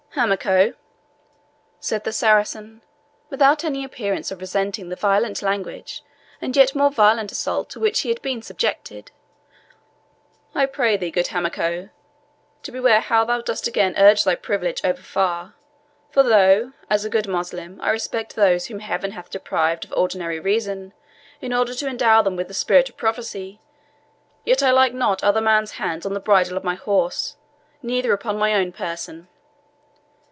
"Hamako," 0.15 0.73
said 1.79 2.03
the 2.03 2.11
Saracen, 2.11 2.81
without 3.29 3.63
any 3.63 3.81
appearance 3.85 4.29
of 4.29 4.41
resenting 4.41 4.89
the 4.89 4.97
violent 4.97 5.41
language 5.41 6.03
and 6.41 6.53
yet 6.53 6.75
more 6.75 6.91
violent 6.91 7.31
assault 7.31 7.69
to 7.69 7.79
which 7.79 8.01
he 8.01 8.09
had 8.09 8.21
been 8.21 8.41
subjected, 8.41 9.11
"I 10.53 10.65
pray 10.65 10.97
thee, 10.97 11.11
good 11.11 11.27
Hamako, 11.27 11.91
to 12.63 12.71
beware 12.73 12.99
how 12.99 13.23
thou 13.23 13.39
dost 13.39 13.67
again 13.67 13.93
urge 13.95 14.25
thy 14.25 14.35
privilege 14.35 14.83
over 14.83 15.01
far; 15.01 15.55
for 16.09 16.23
though, 16.23 16.73
as 16.89 17.05
a 17.05 17.09
good 17.09 17.25
Moslem, 17.25 17.79
I 17.79 17.89
respect 17.91 18.35
those 18.35 18.65
whom 18.65 18.79
Heaven 18.81 19.11
hath 19.11 19.29
deprived 19.29 19.85
of 19.85 19.93
ordinary 19.93 20.41
reason, 20.41 20.91
in 21.39 21.53
order 21.53 21.73
to 21.75 21.87
endow 21.87 22.21
them 22.21 22.35
with 22.35 22.49
the 22.49 22.53
spirit 22.53 22.89
of 22.89 22.97
prophecy, 22.97 23.61
yet 24.43 24.61
I 24.61 24.71
like 24.71 24.93
not 24.93 25.23
other 25.23 25.41
men's 25.41 25.71
hands 25.79 26.05
on 26.05 26.13
the 26.13 26.19
bridle 26.19 26.57
of 26.57 26.65
my 26.65 26.75
horse, 26.75 27.37
neither 27.81 28.11
upon 28.11 28.37
my 28.37 28.53
own 28.53 28.73
person. 28.73 29.29